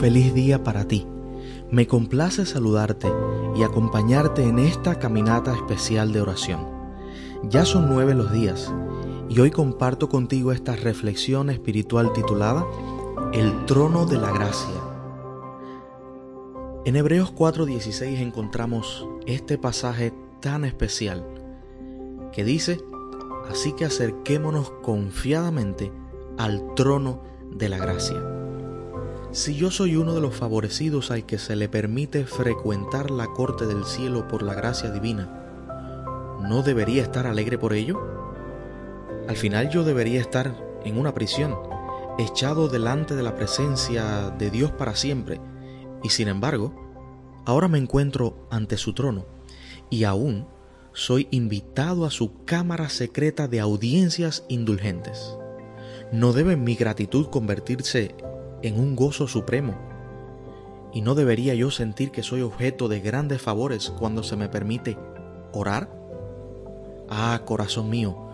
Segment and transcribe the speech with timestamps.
[0.00, 1.06] feliz día para ti.
[1.70, 3.06] Me complace saludarte
[3.54, 6.66] y acompañarte en esta caminata especial de oración.
[7.44, 8.72] Ya son nueve los días
[9.28, 12.66] y hoy comparto contigo esta reflexión espiritual titulada
[13.32, 14.74] El trono de la gracia.
[16.84, 21.24] En Hebreos 4:16 encontramos este pasaje tan especial
[22.32, 22.80] que dice,
[23.48, 25.92] así que acerquémonos confiadamente
[26.38, 27.20] al trono
[27.52, 28.39] de la gracia.
[29.32, 33.64] Si yo soy uno de los favorecidos al que se le permite frecuentar la corte
[33.64, 38.00] del cielo por la gracia divina, ¿no debería estar alegre por ello?
[39.28, 41.56] Al final yo debería estar en una prisión,
[42.18, 45.40] echado delante de la presencia de Dios para siempre,
[46.02, 46.74] y sin embargo,
[47.46, 49.26] ahora me encuentro ante su trono,
[49.90, 50.48] y aún
[50.92, 55.36] soy invitado a su cámara secreta de audiencias indulgentes.
[56.10, 58.16] ¿No debe mi gratitud convertirse
[58.62, 59.74] en un gozo supremo?
[60.92, 64.98] ¿Y no debería yo sentir que soy objeto de grandes favores cuando se me permite
[65.52, 65.90] orar?
[67.08, 68.28] Ah, corazón mío,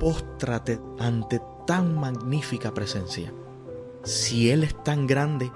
[0.00, 3.32] póstrate ante tan magnífica presencia.
[4.04, 5.50] Si Él es tan grande,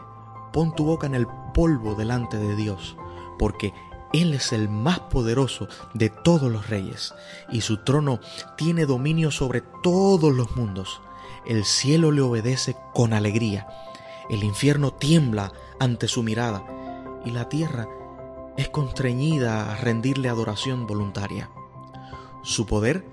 [0.53, 2.97] pon tu boca en el polvo delante de Dios,
[3.39, 3.73] porque
[4.13, 7.15] Él es el más poderoso de todos los reyes,
[7.51, 8.21] y su trono
[8.57, 11.01] tiene dominio sobre todos los mundos.
[11.47, 13.67] El cielo le obedece con alegría,
[14.29, 16.65] el infierno tiembla ante su mirada,
[17.25, 17.89] y la tierra
[18.57, 21.51] es constreñida a rendirle adoración voluntaria.
[22.43, 23.07] Su poder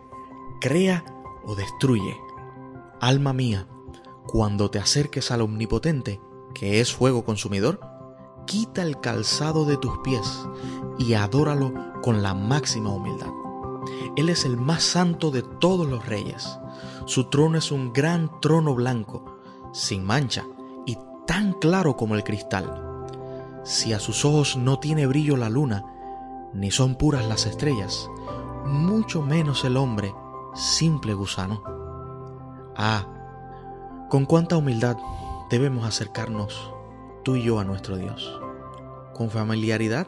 [0.60, 1.06] crea
[1.46, 2.18] o destruye.
[3.00, 3.68] Alma mía,
[4.28, 6.20] cuando te acerques al Omnipotente,
[6.54, 7.80] que es fuego consumidor,
[8.46, 10.48] quita el calzado de tus pies
[10.98, 13.32] y adóralo con la máxima humildad.
[14.18, 16.60] Él es el más santo de todos los reyes.
[17.06, 19.40] Su trono es un gran trono blanco,
[19.72, 20.46] sin mancha
[21.30, 23.06] tan claro como el cristal.
[23.64, 25.86] Si a sus ojos no tiene brillo la luna,
[26.56, 28.10] ni son puras las estrellas,
[28.66, 30.12] mucho menos el hombre,
[30.56, 31.62] simple gusano.
[32.76, 34.98] Ah, con cuánta humildad
[35.52, 36.74] debemos acercarnos
[37.24, 38.42] tú y yo a nuestro Dios.
[39.14, 40.08] ¿Con familiaridad?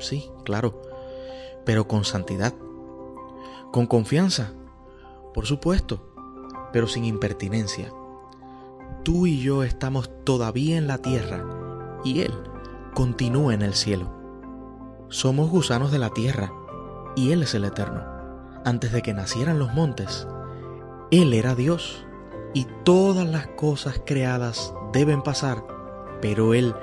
[0.00, 0.82] Sí, claro,
[1.64, 2.52] pero con santidad.
[3.70, 4.50] ¿Con confianza?
[5.34, 6.12] Por supuesto,
[6.72, 7.92] pero sin impertinencia.
[9.02, 11.44] Tú y yo estamos todavía en la tierra
[12.04, 12.32] y Él
[12.94, 14.12] continúa en el cielo.
[15.08, 16.52] Somos gusanos de la tierra
[17.16, 18.04] y Él es el eterno.
[18.64, 20.26] Antes de que nacieran los montes,
[21.10, 22.06] Él era Dios
[22.54, 25.66] y todas las cosas creadas deben pasar,
[26.20, 26.74] pero Él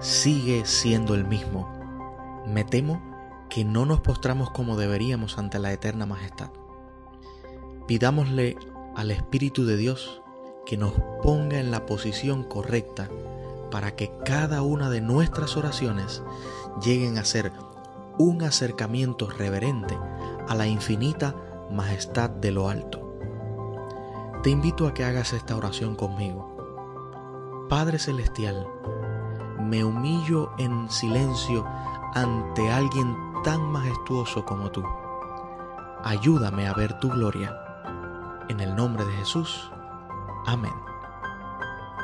[0.00, 1.68] sigue siendo el mismo.
[2.46, 3.02] Me temo
[3.48, 6.50] que no nos postramos como deberíamos ante la eterna majestad.
[7.86, 8.56] Pidámosle
[8.94, 10.22] al Espíritu de Dios
[10.66, 13.08] que nos ponga en la posición correcta
[13.70, 16.22] para que cada una de nuestras oraciones
[16.82, 17.52] lleguen a ser
[18.18, 19.96] un acercamiento reverente
[20.48, 21.34] a la infinita
[21.70, 23.18] majestad de lo alto.
[24.42, 27.66] Te invito a que hagas esta oración conmigo.
[27.68, 28.66] Padre Celestial,
[29.60, 31.66] me humillo en silencio
[32.14, 34.84] ante alguien tan majestuoso como tú.
[36.04, 37.56] Ayúdame a ver tu gloria.
[38.48, 39.70] En el nombre de Jesús.
[40.46, 40.74] Amén.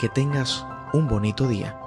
[0.00, 1.81] Que tengas un bonito día.